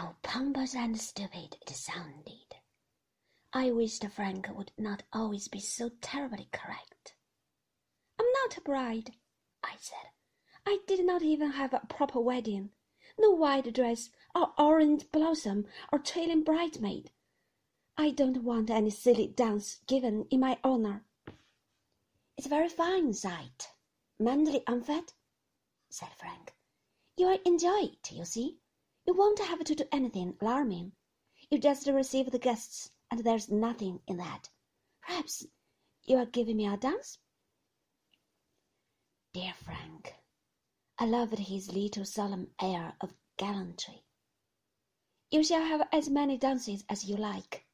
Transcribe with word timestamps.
How 0.00 0.16
pompous 0.22 0.74
and 0.74 0.98
stupid 0.98 1.58
it 1.60 1.68
sounded. 1.68 2.56
I 3.52 3.70
wished 3.70 4.02
Frank 4.08 4.48
would 4.48 4.72
not 4.78 5.02
always 5.12 5.46
be 5.46 5.60
so 5.60 5.90
terribly 6.00 6.48
correct. 6.52 7.16
I'm 8.18 8.24
not 8.42 8.56
a 8.56 8.62
bride, 8.62 9.12
I 9.62 9.74
said. 9.78 10.08
I 10.64 10.78
did 10.86 11.04
not 11.04 11.20
even 11.20 11.50
have 11.50 11.74
a 11.74 11.86
proper 11.86 12.18
wedding. 12.18 12.70
No 13.18 13.32
white 13.32 13.74
dress, 13.74 14.08
or 14.34 14.54
orange 14.56 15.12
blossom, 15.12 15.66
or 15.92 15.98
trailing 15.98 16.44
bridesmaid. 16.44 17.10
I 17.98 18.12
don't 18.12 18.42
want 18.42 18.70
any 18.70 18.88
silly 18.88 19.26
dance 19.26 19.80
given 19.86 20.24
in 20.30 20.40
my 20.40 20.58
honor. 20.64 21.04
It's 22.38 22.46
a 22.46 22.48
very 22.48 22.70
fine 22.70 23.12
sight, 23.12 23.68
Manderley 24.18 24.62
en 24.66 24.80
fête, 24.80 25.12
said 25.90 26.14
Frank. 26.16 26.54
You'll 27.18 27.38
enjoy 27.44 27.80
it, 27.80 28.12
you 28.12 28.24
see. 28.24 28.59
You 29.10 29.16
won't 29.16 29.40
have 29.40 29.64
to 29.64 29.74
do 29.74 29.82
anything 29.90 30.36
alarming. 30.40 30.92
You 31.50 31.58
just 31.58 31.88
receive 31.88 32.30
the 32.30 32.38
guests, 32.38 32.92
and 33.10 33.24
there's 33.24 33.50
nothing 33.50 34.00
in 34.06 34.18
that. 34.18 34.50
Perhaps 35.02 35.46
you 36.04 36.16
are 36.18 36.26
giving 36.26 36.58
me 36.58 36.68
a 36.68 36.76
dance? 36.76 37.18
Dear 39.32 39.52
Frank, 39.52 40.14
I 40.96 41.06
loved 41.06 41.40
his 41.40 41.72
little 41.72 42.04
solemn 42.04 42.52
air 42.62 42.94
of 43.00 43.12
gallantry. 43.36 44.04
You 45.32 45.42
shall 45.42 45.64
have 45.64 45.88
as 45.90 46.08
many 46.08 46.38
dances 46.38 46.84
as 46.88 47.04
you 47.04 47.16
like, 47.16 47.66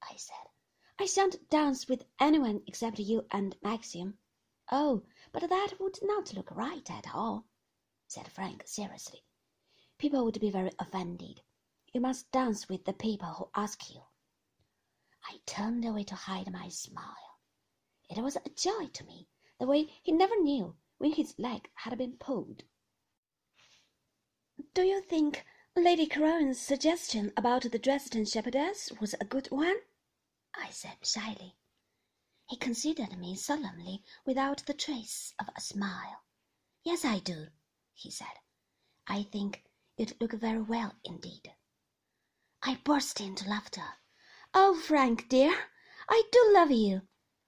I 0.00 0.14
said. 0.14 0.46
I 1.00 1.06
shan't 1.06 1.50
dance 1.50 1.88
with 1.88 2.04
anyone 2.20 2.62
except 2.68 3.00
you 3.00 3.26
and 3.32 3.56
Maxim. 3.64 4.18
Oh, 4.70 5.02
but 5.32 5.50
that 5.50 5.74
would 5.80 5.98
not 6.02 6.34
look 6.34 6.52
right 6.52 6.88
at 6.88 7.12
all, 7.12 7.46
said 8.06 8.28
Frank 8.28 8.62
seriously. 8.64 9.24
People 9.98 10.24
would 10.24 10.40
be 10.40 10.50
very 10.50 10.70
offended. 10.78 11.40
You 11.92 12.00
must 12.00 12.30
dance 12.32 12.68
with 12.68 12.84
the 12.84 12.92
people 12.92 13.28
who 13.28 13.50
ask 13.54 13.90
you. 13.90 14.02
I 15.26 15.40
turned 15.46 15.84
away 15.84 16.04
to 16.04 16.14
hide 16.14 16.52
my 16.52 16.68
smile. 16.68 17.38
It 18.10 18.20
was 18.20 18.36
a 18.36 18.50
joy 18.50 18.88
to 18.88 19.04
me, 19.04 19.28
the 19.58 19.66
way 19.66 19.84
he 20.02 20.12
never 20.12 20.36
knew 20.36 20.76
when 20.98 21.12
his 21.12 21.38
leg 21.38 21.70
had 21.74 21.96
been 21.96 22.16
pulled. 22.18 22.64
Do 24.74 24.82
you 24.82 25.00
think 25.00 25.46
Lady 25.76 26.06
Crowan's 26.06 26.60
suggestion 26.60 27.32
about 27.36 27.62
the 27.62 27.78
Dresden 27.78 28.24
shepherdess 28.24 28.92
was 29.00 29.14
a 29.14 29.24
good 29.24 29.50
one? 29.50 29.76
I 30.54 30.70
said 30.70 30.98
shyly. 31.02 31.56
He 32.48 32.56
considered 32.56 33.18
me 33.18 33.36
solemnly 33.36 34.02
without 34.26 34.66
the 34.66 34.74
trace 34.74 35.32
of 35.38 35.48
a 35.56 35.60
smile. 35.60 36.22
Yes, 36.84 37.04
I 37.04 37.20
do, 37.20 37.48
he 37.94 38.10
said. 38.10 38.38
I 39.06 39.22
think 39.22 39.64
it 39.96 40.20
looked 40.20 40.34
very 40.34 40.62
well 40.62 40.94
indeed. 41.04 41.54
I 42.62 42.80
burst 42.82 43.20
into 43.20 43.48
laughter. 43.48 43.84
Oh, 44.52 44.74
Frank, 44.74 45.28
dear, 45.28 45.54
I 46.08 46.22
do 46.32 46.50
love 46.52 46.70
you, 46.70 47.02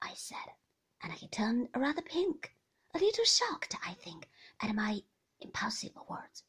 I 0.00 0.14
said, 0.14 0.54
and 1.02 1.12
he 1.12 1.28
turned 1.28 1.68
rather 1.76 2.02
pink, 2.02 2.54
a 2.94 2.98
little 2.98 3.24
shocked, 3.24 3.76
I 3.86 3.94
think, 3.94 4.28
at 4.60 4.74
my 4.74 5.02
impulsive 5.40 5.96
words, 6.08 6.44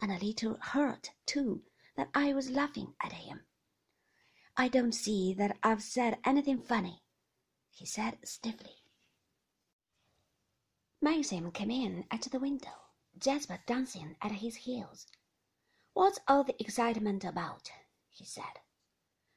and 0.00 0.10
a 0.10 0.24
little 0.24 0.58
hurt, 0.60 1.10
too, 1.26 1.62
that 1.96 2.10
I 2.14 2.32
was 2.32 2.50
laughing 2.50 2.94
at 3.02 3.12
him. 3.12 3.46
I 4.56 4.68
don't 4.68 4.92
see 4.92 5.34
that 5.34 5.58
I've 5.62 5.82
said 5.82 6.18
anything 6.24 6.62
funny, 6.62 7.02
he 7.70 7.86
said 7.86 8.18
stiffly. 8.24 8.76
Maxim 11.00 11.52
came 11.52 11.70
in 11.70 12.06
at 12.10 12.22
the 12.22 12.40
window, 12.40 12.72
Jasper 13.18 13.62
dancing 13.66 14.16
at 14.22 14.32
his 14.32 14.56
heels. 14.56 15.06
What's 15.96 16.20
all 16.28 16.44
the 16.44 16.60
excitement 16.60 17.24
about? 17.24 17.70
he 18.10 18.26
said. 18.26 18.60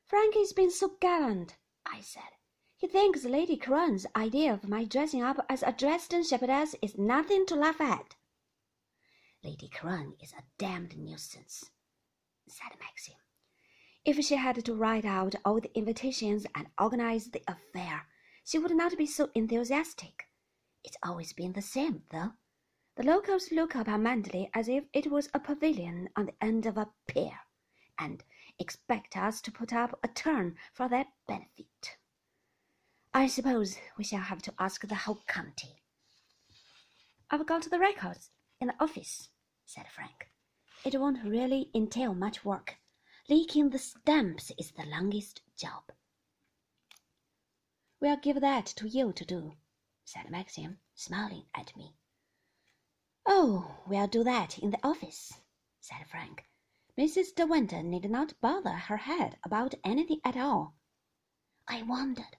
Frankie's 0.06 0.52
been 0.52 0.70
so 0.70 0.98
gallant, 1.00 1.56
I 1.86 2.02
said. 2.02 2.36
He 2.76 2.86
thinks 2.86 3.24
Lady 3.24 3.56
Crowan's 3.56 4.06
idea 4.14 4.54
of 4.54 4.68
my 4.68 4.84
dressing 4.84 5.24
up 5.24 5.38
as 5.48 5.64
a 5.64 5.72
Dresden 5.72 6.22
shepherdess 6.22 6.76
is 6.82 6.98
nothing 6.98 7.46
to 7.46 7.56
laugh 7.56 7.80
at. 7.80 8.18
Lady 9.42 9.70
Crowan 9.70 10.16
is 10.22 10.34
a 10.34 10.44
damned 10.58 10.98
nuisance, 10.98 11.72
said 12.50 12.78
Maxim. 12.78 13.16
If 14.04 14.20
she 14.26 14.36
had 14.36 14.66
to 14.66 14.76
write 14.76 15.06
out 15.06 15.36
all 15.46 15.62
the 15.62 15.74
invitations 15.78 16.46
and 16.54 16.68
organize 16.78 17.30
the 17.30 17.42
affair, 17.48 18.06
she 18.44 18.60
would 18.60 18.76
not 18.76 18.98
be 18.98 19.06
so 19.06 19.30
enthusiastic. 19.34 20.26
It's 20.84 20.98
always 21.02 21.32
been 21.32 21.54
the 21.54 21.62
same, 21.62 22.04
though. 22.10 22.34
The 23.00 23.06
locals 23.06 23.50
look 23.54 23.78
up 23.78 23.88
our 23.88 23.98
Manderley 23.98 24.50
as 24.54 24.68
if 24.68 24.84
it 24.92 25.10
was 25.10 25.30
a 25.34 25.40
pavilion 25.40 26.10
on 26.18 26.26
the 26.26 26.44
end 26.44 26.66
of 26.66 26.78
a 26.78 26.92
pier, 27.08 27.40
and 27.98 28.22
expect 28.60 29.16
us 29.16 29.40
to 29.40 29.54
put 29.54 29.72
up 29.72 29.98
a 30.04 30.10
turn 30.10 30.58
for 30.74 30.90
their 30.90 31.06
benefit. 31.26 31.96
I 33.14 33.28
suppose 33.28 33.78
we 33.98 34.04
shall 34.04 34.20
have 34.20 34.42
to 34.42 34.54
ask 34.60 34.86
the 34.86 34.96
whole 34.96 35.24
county. 35.28 35.82
I've 37.32 37.46
got 37.46 37.70
the 37.70 37.80
records 37.80 38.32
in 38.60 38.68
the 38.68 38.84
office, 38.84 39.30
said 39.66 39.88
Frank. 39.88 40.30
It 40.84 41.00
won't 41.00 41.24
really 41.24 41.72
entail 41.74 42.14
much 42.14 42.44
work. 42.44 42.80
Leaking 43.30 43.70
the 43.70 43.80
stamps 43.80 44.52
is 44.60 44.72
the 44.72 44.86
longest 44.86 45.42
job. 45.56 45.84
We'll 48.02 48.18
give 48.18 48.42
that 48.42 48.66
to 48.66 48.90
you 48.90 49.14
to 49.14 49.24
do, 49.24 49.54
said 50.04 50.30
Maxim, 50.30 50.80
smiling 50.96 51.46
at 51.56 51.74
me. 51.78 51.96
Oh, 53.32 53.84
we'll 53.86 54.08
do 54.08 54.24
that 54.24 54.58
in 54.58 54.72
the 54.72 54.84
office, 54.84 55.40
said 55.80 56.08
Frank. 56.10 56.50
Mrs. 56.98 57.36
De 57.36 57.46
Winter 57.46 57.84
need 57.84 58.10
not 58.10 58.34
bother 58.42 58.72
her 58.72 58.98
head 58.98 59.38
about 59.44 59.76
anything 59.84 60.20
at 60.24 60.36
all. 60.36 60.74
I 61.68 61.84
wondered 61.84 62.38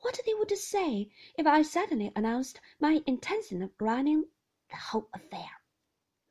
what 0.00 0.20
they 0.24 0.34
would 0.34 0.56
say 0.56 1.10
if 1.36 1.44
I 1.44 1.62
suddenly 1.62 2.12
announced 2.14 2.60
my 2.78 3.02
intention 3.04 3.62
of 3.62 3.72
running 3.80 4.26
the 4.70 4.76
whole 4.76 5.08
affair. 5.12 5.60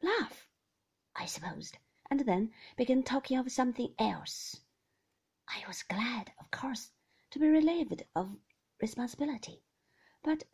Laugh, 0.01 0.47
I 1.13 1.25
supposed, 1.25 1.77
and 2.09 2.21
then 2.21 2.53
begin 2.77 3.03
talking 3.03 3.37
of 3.37 3.51
something 3.51 3.93
else. 3.99 4.61
I 5.49 5.67
was 5.67 5.83
glad, 5.83 6.31
of 6.39 6.49
course, 6.49 6.91
to 7.31 7.39
be 7.39 7.49
relieved 7.49 8.03
of 8.15 8.37
responsibility, 8.79 9.63
but 10.23 10.45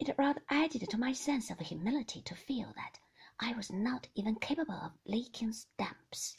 it 0.00 0.14
rather 0.16 0.42
added 0.48 0.88
to 0.88 0.98
my 0.98 1.12
sense 1.12 1.50
of 1.50 1.58
humility 1.58 2.22
to 2.22 2.34
feel 2.34 2.72
that 2.74 2.98
I 3.38 3.52
was 3.52 3.70
not 3.70 4.08
even 4.14 4.36
capable 4.36 4.74
of 4.74 4.98
leaking 5.04 5.52
stamps. 5.52 6.36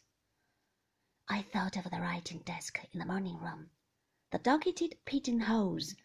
I 1.29 1.43
thought 1.43 1.77
of 1.77 1.83
the 1.85 1.99
writing 2.01 2.39
desk 2.39 2.79
in 2.91 2.99
the 2.99 3.05
morning 3.05 3.39
room, 3.39 3.69
the 4.31 4.39
docketed 4.39 4.97
pigeonholes, 5.05 5.95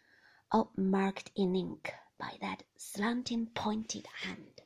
all 0.52 0.70
marked 0.76 1.30
in 1.34 1.56
ink 1.56 1.92
by 2.18 2.36
that 2.40 2.62
slanting 2.76 3.46
pointed 3.46 4.06
hand. 4.22 4.62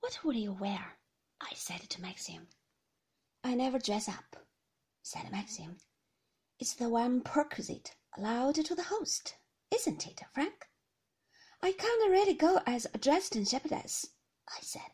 What 0.00 0.22
will 0.22 0.34
you 0.34 0.52
wear? 0.52 0.98
I 1.40 1.54
said 1.54 1.80
to 1.80 2.00
Maxim. 2.00 2.48
I 3.42 3.54
never 3.54 3.78
dress 3.78 4.08
up, 4.08 4.36
said 5.02 5.30
Maxim. 5.30 5.78
It's 6.58 6.74
the 6.74 6.88
one 6.88 7.20
perquisite 7.22 7.94
allowed 8.16 8.56
to 8.56 8.74
the 8.74 8.84
host. 8.84 9.36
Isn't 9.70 10.06
it, 10.06 10.22
Frank? 10.32 10.57
I 11.60 11.72
can't 11.72 12.10
really 12.10 12.34
go 12.34 12.60
as 12.66 12.86
a 12.92 12.98
Dresden 12.98 13.44
shepherdess, 13.44 14.06
I 14.48 14.60
said. 14.60 14.92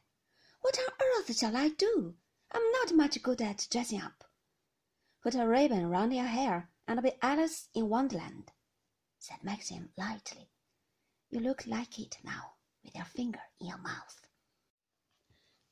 What 0.61 0.79
on 0.79 0.95
earth 1.19 1.37
shall 1.37 1.57
I 1.57 1.69
do? 1.69 2.15
I'm 2.53 2.73
not 2.73 2.95
much 2.95 3.23
good 3.23 3.43
at 3.43 3.67
dressing 3.71 4.01
up. 4.01 4.25
Put 5.23 5.35
a 5.35 5.47
ribbon 5.47 5.91
round 5.91 6.15
your 6.15 6.25
hair 6.25 6.71
and 6.87 7.03
be 7.03 7.13
Alice 7.21 7.69
in 7.75 7.89
Wonderland, 7.89 8.53
said 9.19 9.43
Maxim 9.43 9.91
lightly. 9.97 10.51
You 11.31 11.41
look 11.41 11.67
like 11.67 11.99
it 11.99 12.19
now, 12.23 12.55
with 12.83 12.95
your 12.95 13.05
finger 13.05 13.41
in 13.61 13.67
your 13.67 13.79
mouth. 13.79 14.27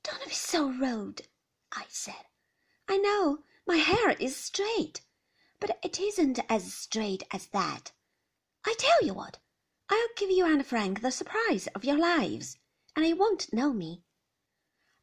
Don't 0.03 0.25
be 0.25 0.35
so 0.35 0.69
rude, 0.69 1.23
I 1.71 1.85
said. 1.89 2.27
I 2.89 2.99
know 2.99 3.45
my 3.67 3.77
hair 3.77 4.11
is 4.11 4.37
straight, 4.37 5.03
but 5.61 5.79
it 5.83 6.01
isn't 6.01 6.41
as 6.49 6.75
straight 6.75 7.23
as 7.33 7.47
that. 7.49 7.93
I 8.67 8.75
tell 8.79 9.07
you 9.07 9.15
what, 9.15 9.39
I'll 9.89 10.09
give 10.17 10.31
you 10.31 10.47
and 10.47 10.67
Frank 10.67 11.01
the 11.01 11.11
surprise 11.11 11.67
of 11.75 11.85
your 11.85 11.99
lives, 11.99 12.59
and 12.97 13.07
you 13.07 13.17
won't 13.17 13.53
know 13.53 13.73
me. 13.73 14.03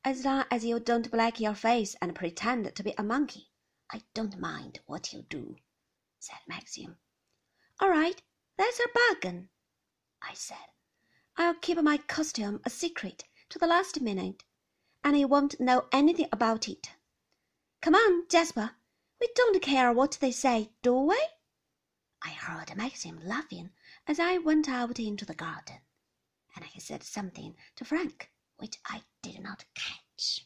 As 0.03 0.23
long 0.23 0.45
as 0.49 0.63
you 0.63 0.79
don't 0.79 1.11
black 1.11 1.39
your 1.39 1.55
face 1.55 1.95
and 2.01 2.15
pretend 2.15 2.73
to 2.73 2.83
be 2.83 2.93
a 2.97 3.03
monkey, 3.03 3.49
I 3.91 4.01
don't 4.13 4.39
mind 4.39 4.79
what 4.85 5.11
you 5.11 5.23
do, 5.23 5.55
said 6.19 6.39
Maxim. 6.47 6.97
All 7.79 7.89
right, 7.89 8.21
that's 8.57 8.79
a 8.79 8.87
bargain, 8.93 9.49
I 10.21 10.33
said. 10.33 10.57
I'll 11.37 11.55
keep 11.55 11.81
my 11.81 11.97
costume 11.97 12.61
a 12.65 12.69
secret 12.69 13.23
to 13.49 13.59
the 13.59 13.67
last 13.67 14.01
minute, 14.01 14.43
and 15.03 15.17
you 15.17 15.27
won't 15.27 15.59
know 15.59 15.87
anything 15.91 16.27
about 16.31 16.67
it. 16.67 16.91
Come 17.81 17.95
on, 17.95 18.27
Jasper, 18.29 18.71
we 19.19 19.29
don't 19.35 19.61
care 19.61 19.91
what 19.91 20.17
they 20.21 20.31
say, 20.31 20.71
do 20.81 20.93
we? 20.93 21.17
I 22.21 22.31
heard 22.31 22.75
Maxim 22.75 23.19
laughing 23.25 23.71
as 24.05 24.19
I 24.19 24.37
went 24.39 24.67
out 24.67 24.99
into 24.99 25.25
the 25.25 25.33
garden, 25.33 25.79
and 26.55 26.65
he 26.65 26.79
said 26.79 27.03
something 27.03 27.55
to 27.77 27.85
Frank 27.85 28.31
which 28.57 28.77
I 28.85 29.03
did 29.21 29.39
not 29.39 29.63
catch. 29.73 30.45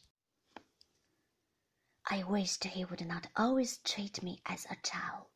I 2.06 2.22
wished 2.24 2.64
he 2.64 2.86
would 2.86 3.06
not 3.08 3.28
always 3.36 3.78
treat 3.78 4.22
me 4.22 4.42
as 4.46 4.68
a 4.70 4.76
child, 4.76 5.30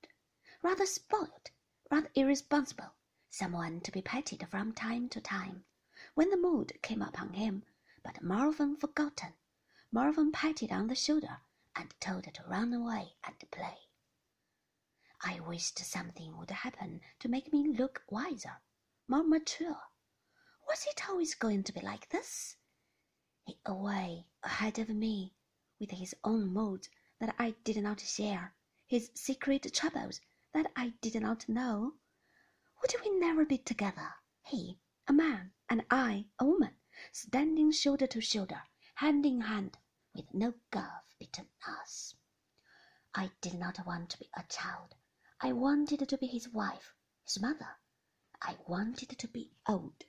rather 0.61 0.85
spoiled, 0.85 1.49
rather 1.89 2.11
irresponsible, 2.13 2.93
someone 3.31 3.81
to 3.81 3.91
be 3.91 4.03
petted 4.03 4.47
from 4.47 4.73
time 4.73 5.09
to 5.09 5.19
time 5.21 5.65
when 6.13 6.29
the 6.29 6.37
mood 6.37 6.79
came 6.83 7.01
upon 7.01 7.33
him, 7.33 7.63
but 8.03 8.21
more 8.21 8.49
often 8.49 8.75
forgotten, 8.75 9.33
more 9.91 10.09
often 10.09 10.31
patted 10.31 10.71
on 10.71 10.87
the 10.87 10.95
shoulder 10.95 11.41
and 11.75 11.99
told 11.99 12.25
to 12.31 12.43
run 12.43 12.73
away 12.73 13.15
and 13.23 13.39
play. 13.49 13.86
I 15.23 15.39
wished 15.39 15.79
something 15.79 16.37
would 16.37 16.51
happen 16.51 17.01
to 17.19 17.27
make 17.27 17.51
me 17.51 17.67
look 17.67 18.03
wiser, 18.09 18.61
more 19.07 19.23
mature. 19.23 19.81
Was 20.67 20.85
it 20.85 21.09
always 21.09 21.35
going 21.35 21.63
to 21.63 21.73
be 21.73 21.81
like 21.81 22.09
this? 22.09 22.55
He 23.45 23.59
away 23.65 24.27
ahead 24.43 24.77
of 24.77 24.89
me, 24.89 25.33
with 25.79 25.91
his 25.91 26.13
own 26.23 26.53
moods 26.53 26.89
that 27.19 27.35
I 27.39 27.51
did 27.63 27.77
not 27.77 27.99
share, 27.99 28.55
his 28.85 29.09
secret 29.15 29.73
troubles 29.73 30.21
that 30.53 30.71
I 30.75 30.89
did 31.01 31.15
not 31.21 31.49
know. 31.49 31.95
Would 32.81 32.93
we 33.03 33.09
never 33.09 33.45
be 33.45 33.57
together, 33.57 34.15
he, 34.45 34.79
a 35.07 35.13
man, 35.13 35.53
and 35.69 35.85
I, 35.89 36.25
a 36.39 36.45
woman, 36.45 36.75
standing 37.11 37.71
shoulder 37.71 38.07
to 38.07 38.21
shoulder, 38.21 38.63
hand 38.95 39.25
in 39.25 39.41
hand, 39.41 39.77
with 40.13 40.33
no 40.33 40.53
gulf 40.71 41.15
between 41.17 41.49
us? 41.65 42.15
I 43.15 43.31
did 43.41 43.55
not 43.55 43.85
want 43.85 44.09
to 44.11 44.19
be 44.19 44.29
a 44.35 44.43
child. 44.43 44.93
I 45.39 45.53
wanted 45.53 46.07
to 46.09 46.17
be 46.17 46.27
his 46.27 46.49
wife, 46.49 46.93
his 47.23 47.39
mother. 47.39 47.77
I 48.41 48.57
wanted 48.67 49.09
to 49.09 49.27
be 49.27 49.51
old. 49.67 50.03